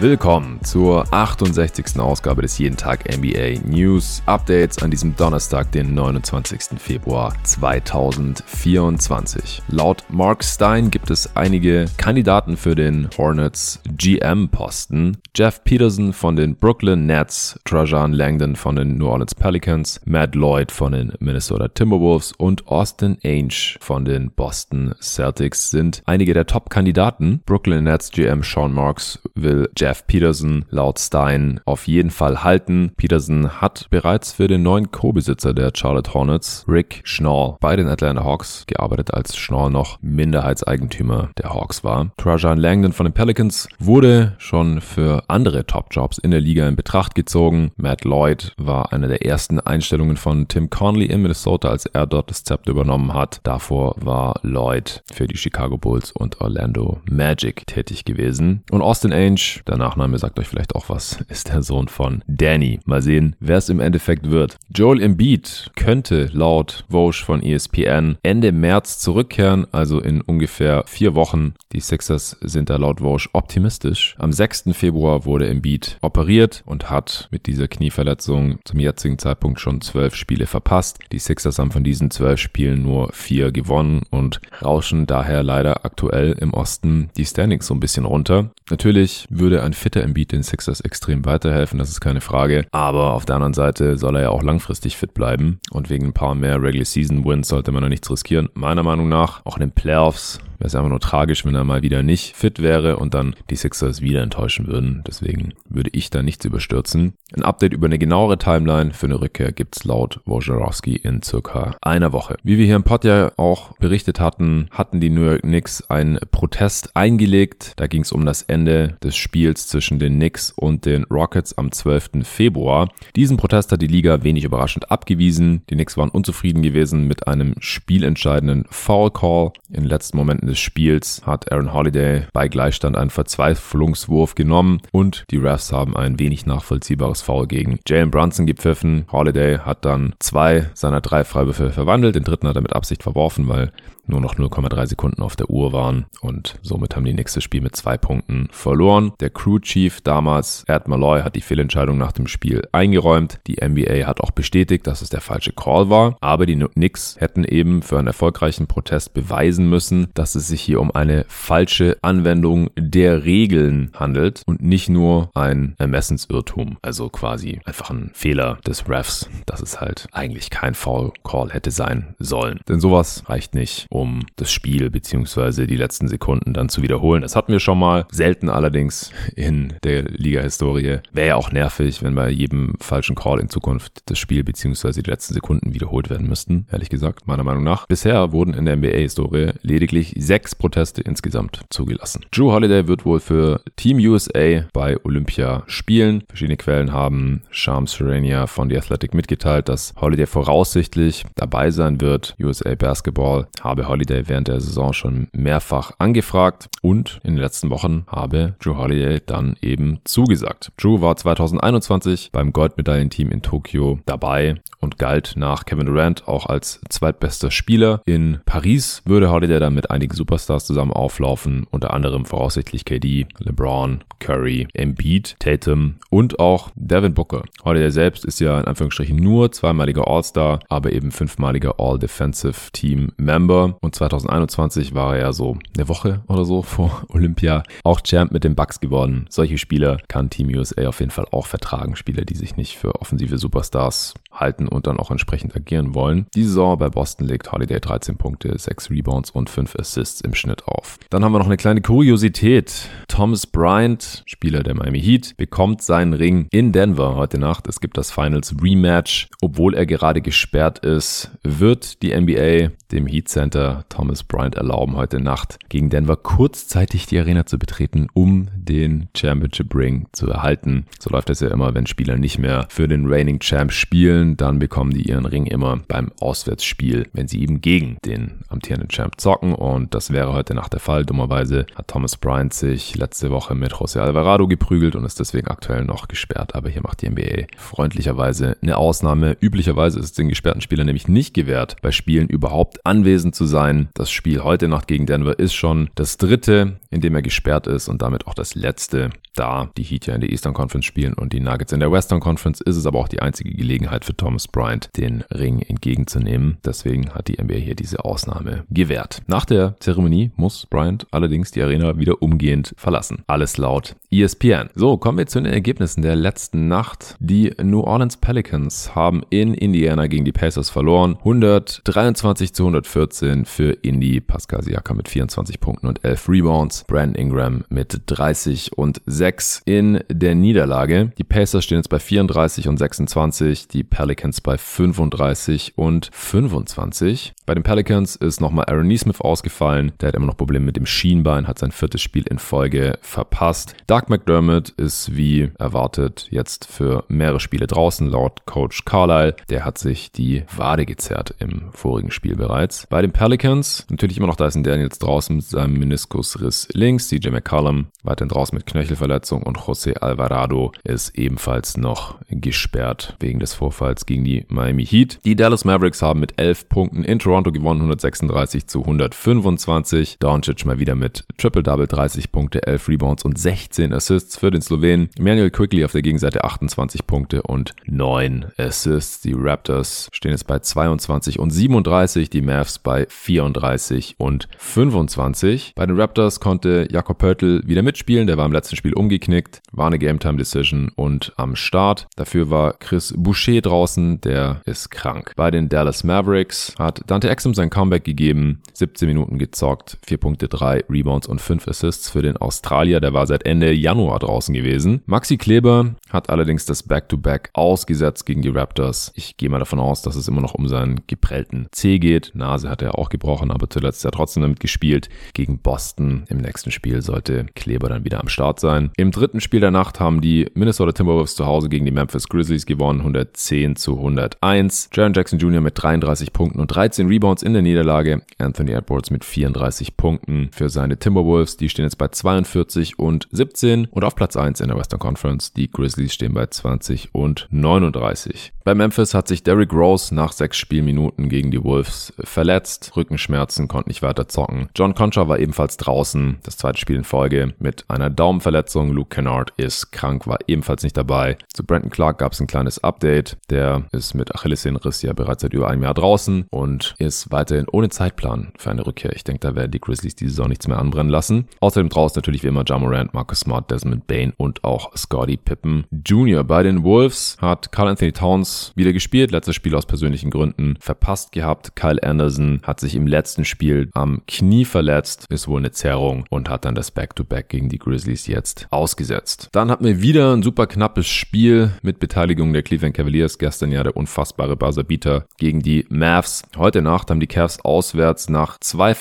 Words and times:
Willkommen 0.00 0.64
zur 0.64 1.04
68. 1.12 2.00
Ausgabe 2.00 2.40
des 2.40 2.56
Jeden 2.56 2.78
Tag 2.78 3.04
NBA 3.14 3.68
News 3.68 4.22
Updates 4.24 4.82
an 4.82 4.90
diesem 4.90 5.14
Donnerstag, 5.14 5.70
den 5.72 5.92
29. 5.92 6.80
Februar 6.80 7.34
2024. 7.42 9.60
Laut 9.68 10.02
Mark 10.08 10.42
Stein 10.42 10.90
gibt 10.90 11.10
es 11.10 11.36
einige 11.36 11.84
Kandidaten 11.98 12.56
für 12.56 12.74
den 12.74 13.10
Hornets 13.18 13.82
GM-Posten. 13.94 15.18
Jeff 15.36 15.62
Peterson 15.64 16.14
von 16.14 16.34
den 16.34 16.56
Brooklyn 16.56 17.04
Nets, 17.04 17.60
Trajan 17.66 18.14
Langdon 18.14 18.56
von 18.56 18.76
den 18.76 18.96
New 18.96 19.06
Orleans 19.06 19.34
Pelicans, 19.34 20.00
Matt 20.06 20.34
Lloyd 20.34 20.72
von 20.72 20.92
den 20.92 21.12
Minnesota 21.20 21.68
Timberwolves 21.68 22.32
und 22.38 22.66
Austin 22.68 23.18
Ainge 23.22 23.76
von 23.80 24.06
den 24.06 24.30
Boston 24.30 24.94
Celtics 24.98 25.70
sind 25.70 26.02
einige 26.06 26.32
der 26.32 26.46
Top-Kandidaten. 26.46 27.42
Brooklyn 27.44 27.84
Nets 27.84 28.10
GM 28.10 28.42
Sean 28.42 28.72
Marks 28.72 29.18
will 29.34 29.68
Jeff 29.76 29.89
Peterson 30.06 30.64
laut 30.70 30.98
Stein 30.98 31.60
auf 31.64 31.86
jeden 31.86 32.10
Fall 32.10 32.42
halten. 32.42 32.92
Peterson 32.96 33.60
hat 33.60 33.86
bereits 33.90 34.32
für 34.32 34.48
den 34.48 34.62
neuen 34.62 34.90
Co-Besitzer 34.90 35.54
der 35.54 35.72
Charlotte 35.74 36.14
Hornets, 36.14 36.64
Rick 36.68 37.00
Schnorr, 37.04 37.56
bei 37.60 37.76
den 37.76 37.88
Atlanta 37.88 38.24
Hawks 38.24 38.64
gearbeitet, 38.66 39.12
als 39.14 39.36
Schnorr 39.36 39.70
noch 39.70 39.98
Minderheitseigentümer 40.02 41.30
der 41.38 41.54
Hawks 41.54 41.84
war. 41.84 42.10
Trajan 42.16 42.58
Langdon 42.58 42.92
von 42.92 43.06
den 43.06 43.12
Pelicans 43.12 43.68
wurde 43.78 44.34
schon 44.38 44.80
für 44.80 45.24
andere 45.28 45.66
Top-Jobs 45.66 46.18
in 46.18 46.30
der 46.30 46.40
Liga 46.40 46.68
in 46.68 46.76
Betracht 46.76 47.14
gezogen. 47.14 47.72
Matt 47.76 48.04
Lloyd 48.04 48.52
war 48.56 48.92
eine 48.92 49.08
der 49.08 49.24
ersten 49.24 49.60
Einstellungen 49.60 50.16
von 50.16 50.48
Tim 50.48 50.70
Conley 50.70 51.06
in 51.06 51.22
Minnesota, 51.22 51.68
als 51.68 51.86
er 51.86 52.06
dort 52.06 52.30
das 52.30 52.44
Zepter 52.44 52.70
übernommen 52.70 53.14
hat. 53.14 53.40
Davor 53.42 53.94
war 53.98 54.40
Lloyd 54.42 55.02
für 55.12 55.26
die 55.26 55.36
Chicago 55.36 55.78
Bulls 55.78 56.12
und 56.12 56.40
Orlando 56.40 57.00
Magic 57.10 57.66
tätig 57.66 58.04
gewesen. 58.04 58.62
Und 58.70 58.82
Austin 58.82 59.12
Ainge, 59.12 59.62
der 59.66 59.76
Nachname 59.80 60.18
sagt 60.18 60.38
euch 60.38 60.46
vielleicht 60.46 60.76
auch 60.76 60.90
was, 60.90 61.24
ist 61.28 61.48
der 61.48 61.62
Sohn 61.62 61.88
von 61.88 62.22
Danny. 62.28 62.80
Mal 62.84 63.00
sehen, 63.00 63.34
wer 63.40 63.56
es 63.56 63.70
im 63.70 63.80
Endeffekt 63.80 64.30
wird. 64.30 64.56
Joel 64.74 65.02
Embiid 65.02 65.70
könnte 65.74 66.28
laut 66.32 66.84
Vosch 66.90 67.24
von 67.24 67.42
ESPN 67.42 68.18
Ende 68.22 68.52
März 68.52 68.98
zurückkehren, 68.98 69.66
also 69.72 69.98
in 69.98 70.20
ungefähr 70.20 70.84
vier 70.86 71.14
Wochen. 71.14 71.54
Die 71.72 71.80
Sixers 71.80 72.36
sind 72.42 72.68
da 72.68 72.76
laut 72.76 73.00
Vosch 73.00 73.30
optimistisch. 73.32 74.16
Am 74.18 74.32
6. 74.32 74.64
Februar 74.72 75.24
wurde 75.24 75.48
Embiid 75.48 75.96
operiert 76.02 76.62
und 76.66 76.90
hat 76.90 77.28
mit 77.30 77.46
dieser 77.46 77.66
Knieverletzung 77.66 78.58
zum 78.64 78.78
jetzigen 78.80 79.18
Zeitpunkt 79.18 79.60
schon 79.60 79.80
zwölf 79.80 80.14
Spiele 80.14 80.46
verpasst. 80.46 80.98
Die 81.10 81.18
Sixers 81.18 81.58
haben 81.58 81.70
von 81.70 81.84
diesen 81.84 82.10
zwölf 82.10 82.38
Spielen 82.38 82.82
nur 82.82 83.12
vier 83.12 83.50
gewonnen 83.50 84.02
und 84.10 84.42
rauschen 84.62 85.06
daher 85.06 85.42
leider 85.42 85.86
aktuell 85.86 86.32
im 86.32 86.52
Osten 86.52 87.08
die 87.16 87.24
Standings 87.24 87.66
so 87.66 87.72
ein 87.72 87.80
bisschen 87.80 88.04
runter. 88.04 88.50
Natürlich 88.68 89.26
würde 89.30 89.62
ein 89.62 89.69
fitter 89.72 90.02
Embiid 90.02 90.32
den 90.32 90.42
Sixers 90.42 90.80
extrem 90.80 91.24
weiterhelfen, 91.24 91.78
das 91.78 91.90
ist 91.90 92.00
keine 92.00 92.20
Frage. 92.20 92.66
Aber 92.72 93.14
auf 93.14 93.24
der 93.24 93.36
anderen 93.36 93.54
Seite 93.54 93.98
soll 93.98 94.16
er 94.16 94.22
ja 94.22 94.30
auch 94.30 94.42
langfristig 94.42 94.96
fit 94.96 95.14
bleiben 95.14 95.60
und 95.70 95.90
wegen 95.90 96.06
ein 96.06 96.12
paar 96.12 96.34
mehr 96.34 96.62
Regular 96.62 96.84
Season 96.84 97.24
Wins 97.24 97.48
sollte 97.48 97.72
man 97.72 97.82
da 97.82 97.88
nichts 97.88 98.10
riskieren. 98.10 98.48
Meiner 98.54 98.82
Meinung 98.82 99.08
nach, 99.08 99.44
auch 99.44 99.56
in 99.56 99.60
den 99.60 99.72
Playoffs 99.72 100.40
Wäre 100.60 100.66
es 100.66 100.74
einfach 100.74 100.90
nur 100.90 101.00
tragisch, 101.00 101.46
wenn 101.46 101.54
er 101.54 101.64
mal 101.64 101.80
wieder 101.80 102.02
nicht 102.02 102.36
fit 102.36 102.60
wäre 102.60 102.98
und 102.98 103.14
dann 103.14 103.34
die 103.48 103.56
Sixers 103.56 104.02
wieder 104.02 104.22
enttäuschen 104.22 104.66
würden. 104.66 105.02
Deswegen 105.06 105.54
würde 105.70 105.88
ich 105.94 106.10
da 106.10 106.22
nichts 106.22 106.44
überstürzen. 106.44 107.14
Ein 107.34 107.44
Update 107.44 107.72
über 107.72 107.86
eine 107.86 107.98
genauere 107.98 108.36
Timeline 108.36 108.92
für 108.92 109.06
eine 109.06 109.22
Rückkehr 109.22 109.52
gibt's 109.52 109.84
laut 109.84 110.20
Wojnarowski 110.26 110.96
in 110.96 111.22
circa 111.22 111.76
einer 111.80 112.12
Woche. 112.12 112.36
Wie 112.42 112.58
wir 112.58 112.66
hier 112.66 112.76
im 112.76 112.82
Pod 112.82 113.04
ja 113.04 113.32
auch 113.38 113.74
berichtet 113.78 114.20
hatten, 114.20 114.68
hatten 114.70 115.00
die 115.00 115.08
New 115.08 115.22
York 115.22 115.40
Knicks 115.40 115.82
einen 115.88 116.18
Protest 116.30 116.94
eingelegt. 116.94 117.72
Da 117.76 117.86
ging 117.86 118.02
es 118.02 118.12
um 118.12 118.26
das 118.26 118.42
Ende 118.42 118.98
des 119.02 119.16
Spiels 119.16 119.66
zwischen 119.66 119.98
den 119.98 120.16
Knicks 120.16 120.50
und 120.50 120.84
den 120.84 121.04
Rockets 121.04 121.56
am 121.56 121.72
12. 121.72 122.10
Februar. 122.24 122.90
Diesen 123.16 123.38
Protest 123.38 123.72
hat 123.72 123.80
die 123.80 123.86
Liga 123.86 124.24
wenig 124.24 124.44
überraschend 124.44 124.90
abgewiesen. 124.90 125.62
Die 125.70 125.74
Knicks 125.74 125.96
waren 125.96 126.10
unzufrieden 126.10 126.60
gewesen 126.60 127.08
mit 127.08 127.26
einem 127.26 127.54
spielentscheidenden 127.60 128.66
Foul 128.68 129.10
Call. 129.10 129.52
In 129.68 129.84
den 129.84 129.88
letzten 129.88 130.18
Momenten 130.18 130.49
des 130.50 130.58
Spiels 130.58 131.22
hat 131.24 131.50
Aaron 131.50 131.72
Holiday 131.72 132.24
bei 132.32 132.48
Gleichstand 132.48 132.96
einen 132.96 133.10
Verzweiflungswurf 133.10 134.34
genommen 134.34 134.82
und 134.92 135.24
die 135.30 135.38
Refs 135.38 135.72
haben 135.72 135.96
ein 135.96 136.18
wenig 136.18 136.44
nachvollziehbares 136.46 137.22
Foul 137.22 137.46
gegen 137.46 137.78
Jalen 137.86 138.10
Brunson 138.10 138.46
gepfiffen. 138.46 139.06
Holiday 139.10 139.58
hat 139.58 139.84
dann 139.84 140.14
zwei 140.18 140.70
seiner 140.74 141.00
drei 141.00 141.24
Freiwürfe 141.24 141.70
verwandelt, 141.70 142.16
den 142.16 142.24
dritten 142.24 142.48
hat 142.48 142.56
er 142.56 142.62
mit 142.62 142.74
Absicht 142.74 143.02
verworfen, 143.02 143.48
weil 143.48 143.72
nur 144.10 144.20
noch 144.20 144.34
0,3 144.34 144.86
Sekunden 144.86 145.22
auf 145.22 145.36
der 145.36 145.50
Uhr 145.50 145.72
waren 145.72 146.06
und 146.20 146.58
somit 146.62 146.96
haben 146.96 147.04
die 147.04 147.14
nächste 147.14 147.40
Spiel 147.40 147.60
mit 147.60 147.76
zwei 147.76 147.96
Punkten 147.96 148.48
verloren. 148.50 149.12
Der 149.20 149.30
Crew 149.30 149.58
Chief 149.60 150.00
damals, 150.00 150.64
Ed 150.66 150.88
Malloy, 150.88 151.22
hat 151.22 151.36
die 151.36 151.40
Fehlentscheidung 151.40 151.96
nach 151.96 152.12
dem 152.12 152.26
Spiel 152.26 152.66
eingeräumt. 152.72 153.40
Die 153.46 153.64
NBA 153.64 154.06
hat 154.06 154.20
auch 154.20 154.32
bestätigt, 154.32 154.86
dass 154.86 155.02
es 155.02 155.10
der 155.10 155.20
falsche 155.20 155.52
Call 155.52 155.88
war, 155.90 156.16
aber 156.20 156.46
die 156.46 156.56
Knicks 156.56 157.16
hätten 157.18 157.44
eben 157.44 157.82
für 157.82 157.98
einen 157.98 158.08
erfolgreichen 158.08 158.66
Protest 158.66 159.14
beweisen 159.14 159.68
müssen, 159.68 160.08
dass 160.14 160.34
es 160.34 160.39
sich 160.48 160.60
hier 160.60 160.80
um 160.80 160.90
eine 160.90 161.24
falsche 161.28 161.96
Anwendung 162.02 162.70
der 162.78 163.24
Regeln 163.24 163.90
handelt 163.94 164.42
und 164.46 164.62
nicht 164.62 164.88
nur 164.88 165.30
ein 165.34 165.74
Ermessensirrtum, 165.78 166.78
also 166.82 167.08
quasi 167.08 167.60
einfach 167.64 167.90
ein 167.90 168.10
Fehler 168.14 168.58
des 168.66 168.88
Refs, 168.88 169.28
dass 169.46 169.60
es 169.60 169.80
halt 169.80 170.06
eigentlich 170.12 170.50
kein 170.50 170.74
Foul 170.74 171.12
Call 171.24 171.50
hätte 171.50 171.70
sein 171.70 172.14
sollen. 172.18 172.60
Denn 172.68 172.80
sowas 172.80 173.24
reicht 173.26 173.54
nicht, 173.54 173.86
um 173.90 174.24
das 174.36 174.50
Spiel 174.52 174.90
beziehungsweise 174.90 175.66
die 175.66 175.76
letzten 175.76 176.08
Sekunden 176.08 176.52
dann 176.52 176.68
zu 176.68 176.82
wiederholen. 176.82 177.22
Das 177.22 177.36
hatten 177.36 177.52
wir 177.52 177.60
schon 177.60 177.78
mal, 177.78 178.06
selten 178.10 178.48
allerdings 178.48 179.12
in 179.36 179.74
der 179.84 180.02
Liga-Historie. 180.02 180.98
Wäre 181.12 181.28
ja 181.28 181.36
auch 181.36 181.52
nervig, 181.52 182.02
wenn 182.02 182.14
bei 182.14 182.30
jedem 182.30 182.74
falschen 182.80 183.16
Call 183.16 183.40
in 183.40 183.48
Zukunft 183.48 184.02
das 184.06 184.18
Spiel 184.18 184.44
beziehungsweise 184.44 185.02
die 185.02 185.10
letzten 185.10 185.34
Sekunden 185.34 185.74
wiederholt 185.74 186.10
werden 186.10 186.28
müssten, 186.28 186.66
ehrlich 186.70 186.88
gesagt, 186.88 187.26
meiner 187.26 187.44
Meinung 187.44 187.62
nach. 187.62 187.86
Bisher 187.86 188.32
wurden 188.32 188.54
in 188.54 188.64
der 188.64 188.76
NBA-Historie 188.76 189.52
lediglich 189.62 190.14
sechs 190.30 190.54
Proteste 190.54 191.02
insgesamt 191.02 191.62
zugelassen. 191.70 192.24
Drew 192.30 192.52
Holiday 192.52 192.86
wird 192.86 193.04
wohl 193.04 193.18
für 193.18 193.62
Team 193.74 193.98
USA 193.98 194.62
bei 194.72 194.96
Olympia 195.04 195.64
spielen. 195.66 196.22
Verschiedene 196.28 196.56
Quellen 196.56 196.92
haben 196.92 197.42
Shams 197.50 197.94
Serenia 197.94 198.46
von 198.46 198.70
The 198.70 198.78
Athletic 198.78 199.12
mitgeteilt, 199.12 199.68
dass 199.68 199.92
Holiday 200.00 200.26
voraussichtlich 200.26 201.24
dabei 201.34 201.72
sein 201.72 202.00
wird. 202.00 202.36
USA 202.40 202.76
Basketball 202.76 203.48
habe 203.60 203.88
Holiday 203.88 204.28
während 204.28 204.46
der 204.46 204.60
Saison 204.60 204.92
schon 204.92 205.26
mehrfach 205.32 205.94
angefragt 205.98 206.68
und 206.80 207.18
in 207.24 207.34
den 207.34 207.42
letzten 207.42 207.70
Wochen 207.70 208.04
habe 208.06 208.54
Drew 208.60 208.76
Holiday 208.76 209.20
dann 209.26 209.56
eben 209.60 209.98
zugesagt. 210.04 210.70
Drew 210.76 211.00
war 211.00 211.16
2021 211.16 212.30
beim 212.30 212.52
Goldmedaillenteam 212.52 213.32
in 213.32 213.42
Tokio 213.42 213.98
dabei 214.06 214.60
und 214.78 214.96
galt 214.96 215.34
nach 215.36 215.64
Kevin 215.64 215.86
Durant 215.86 216.28
auch 216.28 216.46
als 216.46 216.80
zweitbester 216.88 217.50
Spieler. 217.50 218.00
In 218.06 218.38
Paris 218.46 219.02
würde 219.04 219.30
Holiday 219.30 219.58
dann 219.58 219.74
mit 219.74 219.90
einigen 219.90 220.09
Superstars 220.12 220.66
zusammen 220.66 220.92
auflaufen, 220.92 221.66
unter 221.70 221.92
anderem 221.92 222.24
voraussichtlich 222.24 222.84
KD, 222.84 223.26
LeBron, 223.38 224.02
Curry, 224.18 224.68
Embiid, 224.74 225.36
Tatum 225.38 225.96
und 226.10 226.38
auch 226.38 226.70
Devin 226.74 227.14
Booker. 227.14 227.44
Holiday 227.64 227.90
selbst 227.90 228.24
ist 228.24 228.40
ja 228.40 228.58
in 228.58 228.66
Anführungsstrichen 228.66 229.16
nur 229.16 229.52
zweimaliger 229.52 230.06
All-Star, 230.06 230.60
aber 230.68 230.92
eben 230.92 231.10
fünfmaliger 231.10 231.74
All-Defensive 231.78 232.70
Team 232.72 233.12
Member 233.16 233.76
und 233.80 233.94
2021 233.94 234.94
war 234.94 235.16
er 235.16 235.22
ja 235.22 235.32
so 235.32 235.56
eine 235.76 235.88
Woche 235.88 236.22
oder 236.28 236.44
so 236.44 236.62
vor 236.62 237.04
Olympia 237.08 237.62
auch 237.84 238.00
Champ 238.00 238.32
mit 238.32 238.44
den 238.44 238.54
Bucks 238.54 238.80
geworden. 238.80 239.26
Solche 239.28 239.58
Spieler 239.58 239.98
kann 240.08 240.30
Team 240.30 240.48
USA 240.48 240.88
auf 240.88 241.00
jeden 241.00 241.10
Fall 241.10 241.26
auch 241.30 241.46
vertragen. 241.46 241.96
Spieler, 241.96 242.24
die 242.24 242.36
sich 242.36 242.56
nicht 242.56 242.76
für 242.76 243.00
offensive 243.00 243.38
Superstars 243.38 244.14
halten 244.32 244.68
und 244.68 244.86
dann 244.86 244.98
auch 244.98 245.10
entsprechend 245.10 245.56
agieren 245.56 245.94
wollen. 245.94 246.26
Die 246.34 246.44
Saison 246.44 246.78
bei 246.78 246.88
Boston 246.88 247.26
legt 247.26 247.52
Holiday 247.52 247.80
13 247.80 248.16
Punkte, 248.16 248.56
6 248.56 248.90
Rebounds 248.90 249.30
und 249.30 249.50
5 249.50 249.76
Assists 249.76 249.99
im 250.00 250.34
Schnitt 250.34 250.66
auf. 250.66 250.98
Dann 251.10 251.24
haben 251.24 251.32
wir 251.32 251.38
noch 251.38 251.46
eine 251.46 251.56
kleine 251.56 251.82
Kuriosität. 251.82 252.88
Thomas 253.08 253.46
Bryant, 253.46 254.22
Spieler 254.26 254.62
der 254.62 254.74
Miami 254.74 255.00
Heat, 255.00 255.36
bekommt 255.36 255.82
seinen 255.82 256.14
Ring 256.14 256.46
in 256.50 256.72
Denver 256.72 257.16
heute 257.16 257.38
Nacht. 257.38 257.68
Es 257.68 257.80
gibt 257.80 257.96
das 257.96 258.10
Finals 258.10 258.54
Rematch. 258.62 259.28
Obwohl 259.42 259.74
er 259.74 259.86
gerade 259.86 260.20
gesperrt 260.20 260.80
ist, 260.80 261.30
wird 261.42 262.02
die 262.02 262.18
NBA 262.18 262.70
dem 262.92 263.06
Heat 263.06 263.28
Center 263.28 263.84
Thomas 263.88 264.24
Bryant 264.24 264.54
erlauben, 264.54 264.96
heute 264.96 265.20
Nacht 265.20 265.58
gegen 265.68 265.90
Denver 265.90 266.16
kurzzeitig 266.16 267.06
die 267.06 267.18
Arena 267.18 267.46
zu 267.46 267.58
betreten, 267.58 268.08
um 268.14 268.48
den 268.54 269.08
Championship 269.16 269.74
Ring 269.74 270.06
zu 270.12 270.28
erhalten. 270.28 270.86
So 270.98 271.10
läuft 271.10 271.30
es 271.30 271.40
ja 271.40 271.48
immer, 271.48 271.74
wenn 271.74 271.86
Spieler 271.86 272.16
nicht 272.16 272.38
mehr 272.38 272.66
für 272.70 272.88
den 272.88 273.06
Reigning 273.06 273.40
Champ 273.40 273.72
spielen, 273.72 274.36
dann 274.36 274.58
bekommen 274.58 274.92
die 274.92 275.08
ihren 275.08 275.26
Ring 275.26 275.46
immer 275.46 275.80
beim 275.88 276.12
Auswärtsspiel, 276.20 277.08
wenn 277.12 277.28
sie 277.28 277.42
eben 277.42 277.60
gegen 277.60 277.98
den 278.04 278.40
amtierenden 278.48 278.88
Champ 278.88 279.20
zocken. 279.20 279.54
Und 279.54 279.89
und 279.90 279.96
das 279.96 280.12
wäre 280.12 280.32
heute 280.32 280.54
Nacht 280.54 280.72
der 280.72 280.78
Fall. 280.78 281.04
Dummerweise 281.04 281.66
hat 281.74 281.88
Thomas 281.88 282.16
Bryant 282.16 282.54
sich 282.54 282.94
letzte 282.96 283.32
Woche 283.32 283.56
mit 283.56 283.72
José 283.72 283.98
Alvarado 283.98 284.46
geprügelt 284.46 284.94
und 284.94 285.04
ist 285.04 285.18
deswegen 285.18 285.48
aktuell 285.48 285.84
noch 285.84 286.06
gesperrt. 286.06 286.54
Aber 286.54 286.68
hier 286.68 286.80
macht 286.80 287.02
die 287.02 287.10
NBA 287.10 287.46
freundlicherweise 287.56 288.56
eine 288.62 288.76
Ausnahme. 288.76 289.36
Üblicherweise 289.40 289.98
ist 289.98 290.04
es 290.04 290.12
den 290.12 290.28
gesperrten 290.28 290.60
Spielern 290.60 290.86
nämlich 290.86 291.08
nicht 291.08 291.34
gewährt, 291.34 291.74
bei 291.82 291.90
Spielen 291.90 292.28
überhaupt 292.28 292.86
anwesend 292.86 293.34
zu 293.34 293.46
sein. 293.46 293.88
Das 293.94 294.12
Spiel 294.12 294.44
heute 294.44 294.68
Nacht 294.68 294.86
gegen 294.86 295.06
Denver 295.06 295.36
ist 295.36 295.54
schon 295.54 295.90
das 295.96 296.18
dritte, 296.18 296.78
in 296.90 297.00
dem 297.00 297.16
er 297.16 297.22
gesperrt 297.22 297.66
ist 297.66 297.88
und 297.88 298.00
damit 298.00 298.28
auch 298.28 298.34
das 298.34 298.54
letzte 298.54 299.10
da 299.34 299.70
die 299.76 299.82
Heat 299.82 300.06
ja 300.06 300.14
in 300.14 300.20
der 300.20 300.30
Eastern 300.30 300.52
Conference 300.52 300.84
spielen 300.84 301.14
und 301.14 301.32
die 301.32 301.40
Nuggets 301.40 301.72
in 301.72 301.80
der 301.80 301.90
Western 301.90 302.20
Conference, 302.20 302.60
ist 302.60 302.76
es 302.76 302.86
aber 302.86 302.98
auch 302.98 303.08
die 303.08 303.22
einzige 303.22 303.50
Gelegenheit 303.50 304.04
für 304.04 304.16
Thomas 304.16 304.48
Bryant, 304.48 304.90
den 304.96 305.22
Ring 305.30 305.62
entgegenzunehmen. 305.62 306.58
Deswegen 306.64 307.10
hat 307.10 307.28
die 307.28 307.42
NBA 307.42 307.54
hier 307.54 307.74
diese 307.74 308.04
Ausnahme 308.04 308.64
gewährt. 308.70 309.22
Nach 309.26 309.44
der 309.44 309.76
Zeremonie 309.80 310.30
muss 310.36 310.66
Bryant 310.66 311.06
allerdings 311.10 311.50
die 311.50 311.62
Arena 311.62 311.98
wieder 311.98 312.22
umgehend 312.22 312.74
verlassen. 312.76 313.24
Alles 313.26 313.56
laut 313.56 313.96
ESPN. 314.10 314.68
So, 314.74 314.98
kommen 314.98 315.16
wir 315.16 315.26
zu 315.26 315.40
den 315.40 315.50
Ergebnissen 315.50 316.02
der 316.02 316.16
letzten 316.16 316.68
Nacht. 316.68 317.16
Die 317.18 317.52
New 317.62 317.80
Orleans 317.80 318.18
Pelicans 318.18 318.94
haben 318.94 319.22
in 319.30 319.54
Indiana 319.54 320.06
gegen 320.06 320.24
die 320.24 320.32
Pacers 320.32 320.68
verloren. 320.68 321.16
123 321.20 322.52
zu 322.52 322.64
114 322.64 323.46
für 323.46 323.72
Indy. 323.82 324.20
Pascal 324.20 324.62
Siakam 324.62 324.98
mit 324.98 325.08
24 325.08 325.60
Punkten 325.60 325.86
und 325.86 326.04
11 326.04 326.28
Rebounds. 326.28 326.84
Brandon 326.84 327.14
Ingram 327.14 327.64
mit 327.70 328.02
30 328.06 328.76
und 328.76 329.00
6 329.06 329.62
in 329.64 330.04
der 330.10 330.34
Niederlage. 330.34 331.12
Die 331.16 331.24
Pacers 331.24 331.64
stehen 331.64 331.78
jetzt 331.78 331.88
bei 331.88 331.98
34 331.98 332.68
und 332.68 332.76
26, 332.76 333.68
die 333.68 333.82
Pelicans 333.82 334.42
bei 334.42 334.58
35 334.58 335.72
und 335.76 336.10
25. 336.12 337.32
Bei 337.46 337.54
den 337.54 337.62
Pelicans 337.62 338.16
ist 338.16 338.40
nochmal 338.40 338.66
Aaron 338.66 338.86
Neesmith 338.86 339.20
ausgefallen. 339.20 339.69
Der 340.00 340.08
hat 340.08 340.14
immer 340.14 340.26
noch 340.26 340.36
Probleme 340.36 340.66
mit 340.66 340.76
dem 340.76 340.86
Schienbein, 340.86 341.46
hat 341.46 341.58
sein 341.58 341.72
viertes 341.72 342.02
Spiel 342.02 342.24
in 342.28 342.38
Folge 342.38 342.98
verpasst. 343.02 343.74
Doug 343.86 344.08
McDermott 344.08 344.70
ist 344.70 345.16
wie 345.16 345.50
erwartet 345.58 346.28
jetzt 346.30 346.66
für 346.66 347.04
mehrere 347.08 347.40
Spiele 347.40 347.66
draußen, 347.66 348.08
laut 348.08 348.46
Coach 348.46 348.84
Carlisle. 348.84 349.36
Der 349.48 349.64
hat 349.64 349.78
sich 349.78 350.12
die 350.12 350.44
Wade 350.56 350.86
gezerrt 350.86 351.34
im 351.38 351.70
vorigen 351.72 352.10
Spiel 352.10 352.36
bereits. 352.36 352.86
Bei 352.88 353.02
den 353.02 353.12
Pelicans 353.12 353.86
natürlich 353.90 354.18
immer 354.18 354.26
noch 354.26 354.36
Dyson 354.36 354.64
Daniels 354.64 354.98
draußen 354.98 355.36
mit 355.36 355.44
seinem 355.44 355.78
Meniskusriss 355.78 356.68
links, 356.72 357.08
CJ 357.08 357.30
McCollum 357.30 357.86
weiterhin 358.02 358.28
draußen 358.28 358.56
mit 358.56 358.66
Knöchelverletzung 358.66 359.20
Verletzung 359.20 359.42
und 359.42 359.58
José 359.58 359.98
Alvarado 359.98 360.72
ist 360.84 361.16
ebenfalls 361.18 361.76
noch 361.76 362.18
gesperrt 362.30 363.16
wegen 363.20 363.38
des 363.38 363.54
Vorfalls 363.54 364.06
gegen 364.06 364.24
die 364.24 364.44
Miami 364.48 364.86
Heat. 364.86 365.18
Die 365.24 365.36
Dallas 365.36 365.64
Mavericks 365.64 366.00
haben 366.00 366.20
mit 366.20 366.40
11 366.40 366.68
Punkten 366.68 367.04
in 367.04 367.18
Toronto 367.18 367.52
gewonnen, 367.52 367.80
136 367.80 368.66
zu 368.66 368.80
125. 368.80 369.59
Doncic 369.66 370.64
mal 370.64 370.78
wieder 370.78 370.94
mit 370.94 371.24
Triple-Double, 371.38 371.86
30 371.86 372.32
Punkte, 372.32 372.66
11 372.66 372.88
Rebounds 372.88 373.24
und 373.24 373.38
16 373.38 373.92
Assists 373.92 374.36
für 374.36 374.50
den 374.50 374.62
Slowenen. 374.62 375.10
Emmanuel 375.18 375.50
Quickly 375.50 375.84
auf 375.84 375.92
der 375.92 376.02
Gegenseite 376.02 376.44
28 376.44 377.06
Punkte 377.06 377.42
und 377.42 377.74
9 377.86 378.46
Assists. 378.56 379.20
Die 379.20 379.34
Raptors 379.36 380.08
stehen 380.12 380.32
jetzt 380.32 380.46
bei 380.46 380.58
22 380.58 381.38
und 381.38 381.50
37, 381.50 382.30
die 382.30 382.42
Mavs 382.42 382.78
bei 382.78 383.06
34 383.08 384.16
und 384.18 384.48
25. 384.58 385.72
Bei 385.74 385.86
den 385.86 385.98
Raptors 385.98 386.40
konnte 386.40 386.88
Jakob 386.90 387.18
Pörtl 387.18 387.62
wieder 387.66 387.82
mitspielen, 387.82 388.26
der 388.26 388.36
war 388.36 388.46
im 388.46 388.52
letzten 388.52 388.76
Spiel 388.76 388.94
umgeknickt, 388.94 389.60
war 389.72 389.86
eine 389.86 389.98
Game 389.98 390.18
Time 390.18 390.38
Decision 390.38 390.90
und 390.96 391.32
am 391.36 391.56
Start. 391.56 392.08
Dafür 392.16 392.50
war 392.50 392.74
Chris 392.74 393.14
Boucher 393.16 393.60
draußen, 393.60 394.20
der 394.20 394.62
ist 394.64 394.90
krank. 394.90 395.32
Bei 395.36 395.50
den 395.50 395.68
Dallas 395.68 396.04
Mavericks 396.04 396.74
hat 396.78 397.02
Dante 397.06 397.28
Exum 397.28 397.54
sein 397.54 397.70
Comeback 397.70 398.04
gegeben, 398.04 398.62
17 398.74 399.08
Minuten 399.08 399.38
gezockt, 399.50 399.98
4 400.06 400.18
Punkte, 400.18 400.48
3 400.48 400.84
Rebounds 400.88 401.26
und 401.26 401.40
5 401.40 401.66
Assists 401.66 402.10
für 402.10 402.22
den 402.22 402.36
Australier, 402.36 403.00
der 403.00 403.12
war 403.12 403.26
seit 403.26 403.44
Ende 403.44 403.72
Januar 403.72 404.18
draußen 404.20 404.54
gewesen. 404.54 405.02
Maxi 405.06 405.36
Kleber 405.36 405.94
hat 406.08 406.30
allerdings 406.30 406.64
das 406.64 406.82
Back-to-Back 406.84 407.50
-Back 407.50 407.50
ausgesetzt 407.54 408.26
gegen 408.26 408.42
die 408.42 408.48
Raptors. 408.48 409.12
Ich 409.14 409.36
gehe 409.36 409.48
mal 409.48 409.58
davon 409.58 409.80
aus, 409.80 410.02
dass 410.02 410.16
es 410.16 410.28
immer 410.28 410.40
noch 410.40 410.54
um 410.54 410.68
seinen 410.68 411.00
geprellten 411.06 411.66
C 411.72 411.98
geht. 411.98 412.32
Nase 412.34 412.70
hat 412.70 412.82
er 412.82 412.98
auch 412.98 413.08
gebrochen, 413.08 413.50
aber 413.50 413.68
zuletzt 413.68 414.04
hat 414.04 414.12
er 414.12 414.16
trotzdem 414.16 414.42
damit 414.42 414.60
gespielt. 414.60 415.08
Gegen 415.34 415.58
Boston 415.58 416.24
im 416.28 416.38
nächsten 416.38 416.70
Spiel 416.70 417.02
sollte 417.02 417.46
Kleber 417.54 417.88
dann 417.88 418.04
wieder 418.04 418.20
am 418.20 418.28
Start 418.28 418.60
sein. 418.60 418.90
Im 418.96 419.10
dritten 419.10 419.40
Spiel 419.40 419.60
der 419.60 419.70
Nacht 419.70 420.00
haben 420.00 420.20
die 420.20 420.46
Minnesota 420.54 420.92
Timberwolves 420.92 421.34
zu 421.34 421.46
Hause 421.46 421.68
gegen 421.68 421.84
die 421.84 421.90
Memphis 421.90 422.28
Grizzlies 422.28 422.66
gewonnen, 422.66 423.00
110 423.00 423.76
zu 423.76 423.96
101. 423.96 424.90
Jaron 424.92 425.12
Jackson 425.12 425.38
Jr. 425.38 425.60
mit 425.60 425.74
33 425.80 426.32
Punkten 426.32 426.60
und 426.60 426.68
13 426.68 427.08
Rebounds 427.08 427.42
in 427.42 427.52
der 427.52 427.62
Niederlage. 427.62 428.22
Anthony 428.38 428.72
Edwards 428.72 429.10
mit 429.10 429.24
34 429.40 429.96
Punkten 429.96 430.50
für 430.52 430.68
seine 430.68 430.98
Timberwolves. 430.98 431.56
Die 431.56 431.68
stehen 431.68 431.84
jetzt 431.84 431.98
bei 431.98 432.08
42 432.08 432.98
und 432.98 433.26
17 433.32 433.86
und 433.86 434.04
auf 434.04 434.14
Platz 434.14 434.36
1 434.36 434.60
in 434.60 434.68
der 434.68 434.78
Western 434.78 435.00
Conference. 435.00 435.52
Die 435.52 435.70
Grizzlies 435.70 436.14
stehen 436.14 436.34
bei 436.34 436.46
20 436.46 437.14
und 437.14 437.48
39. 437.50 438.52
Bei 438.64 438.74
Memphis 438.74 439.14
hat 439.14 439.26
sich 439.26 439.42
Derrick 439.42 439.72
Rose 439.72 440.14
nach 440.14 440.32
sechs 440.32 440.58
Spielminuten 440.58 441.28
gegen 441.28 441.50
die 441.50 441.64
Wolves 441.64 442.12
verletzt. 442.20 442.92
Rückenschmerzen, 442.94 443.68
konnte 443.68 443.88
nicht 443.88 444.02
weiter 444.02 444.28
zocken. 444.28 444.68
John 444.76 444.94
Concha 444.94 445.26
war 445.26 445.38
ebenfalls 445.38 445.78
draußen. 445.78 446.38
Das 446.42 446.58
zweite 446.58 446.78
Spiel 446.78 446.96
in 446.96 447.04
Folge 447.04 447.54
mit 447.58 447.84
einer 447.88 448.10
Daumenverletzung. 448.10 448.50
Verletzung. 448.50 448.92
Luke 448.92 449.14
Kennard 449.14 449.52
ist 449.56 449.92
krank, 449.92 450.26
war 450.26 450.38
ebenfalls 450.46 450.82
nicht 450.82 450.96
dabei. 450.96 451.38
Zu 451.52 451.64
Brandon 451.64 451.90
Clark 451.90 452.18
gab 452.18 452.32
es 452.32 452.40
ein 452.40 452.46
kleines 452.46 452.82
Update. 452.82 453.38
Der 453.48 453.84
ist 453.92 454.14
mit 454.14 454.34
Achillessehnenriss 454.34 455.02
ja 455.02 455.12
bereits 455.12 455.42
seit 455.42 455.54
über 455.54 455.68
einem 455.68 455.82
Jahr 455.82 455.94
draußen 455.94 456.46
und 456.50 456.94
ist 456.98 457.30
weiterhin 457.30 457.66
ohne 457.70 457.88
Zeitplan 457.88 458.52
für 458.58 458.70
eine 458.70 458.86
Rückkehr. 458.86 459.12
Ich 459.20 459.24
denke, 459.24 459.46
da 459.46 459.54
werden 459.54 459.70
die 459.70 459.80
Grizzlies 459.80 460.14
diese 460.14 460.30
Saison 460.30 460.48
nichts 460.48 460.66
mehr 460.66 460.78
anbrennen 460.78 461.10
lassen. 461.10 461.46
Außerdem 461.60 461.90
draußen 461.90 462.16
natürlich 462.16 462.42
wie 462.42 462.46
immer 462.46 462.64
Jamorant, 462.66 463.12
Marcus 463.12 463.40
Smart, 463.40 463.70
Desmond 463.70 464.06
Bain 464.06 464.32
und 464.38 464.64
auch 464.64 464.96
Scotty 464.96 465.36
Pippen 465.36 465.84
Jr. 465.90 466.42
Bei 466.42 466.62
den 466.62 466.84
Wolves 466.84 467.36
hat 467.38 467.70
Carl 467.70 467.88
Anthony 467.88 468.12
Towns 468.12 468.72
wieder 468.76 468.94
gespielt. 468.94 469.30
Letztes 469.30 469.56
Spiel 469.56 469.74
aus 469.74 469.84
persönlichen 469.84 470.30
Gründen 470.30 470.78
verpasst 470.80 471.32
gehabt. 471.32 471.76
Kyle 471.76 472.02
Anderson 472.02 472.62
hat 472.62 472.80
sich 472.80 472.94
im 472.94 473.06
letzten 473.06 473.44
Spiel 473.44 473.90
am 473.92 474.22
Knie 474.26 474.64
verletzt, 474.64 475.26
ist 475.28 475.48
wohl 475.48 475.58
eine 475.58 475.70
Zerrung 475.70 476.24
und 476.30 476.48
hat 476.48 476.64
dann 476.64 476.74
das 476.74 476.90
Back-to-Back 476.90 477.44
-Back 477.44 477.48
gegen 477.50 477.68
die 477.68 477.78
Grizzlies 477.78 478.26
jetzt 478.26 478.68
ausgesetzt. 478.70 479.50
Dann 479.52 479.70
hatten 479.70 479.84
wir 479.84 480.00
wieder 480.00 480.32
ein 480.32 480.42
super 480.42 480.66
knappes 480.66 481.08
Spiel 481.08 481.72
mit 481.82 481.98
Beteiligung 481.98 482.54
der 482.54 482.62
Cleveland 482.62 482.96
Cavaliers. 482.96 483.36
Gestern 483.36 483.70
ja 483.70 483.82
der 483.82 483.98
unfassbare 483.98 484.56
Buzzerbeater 484.56 485.26
gegen 485.36 485.60
die 485.60 485.84
Mavs. 485.90 486.42
Heute 486.56 486.80
Nacht 486.80 487.10
haben 487.10 487.20
die 487.20 487.26
Cavs 487.26 487.60
auswärts 487.60 488.30
nach 488.30 488.56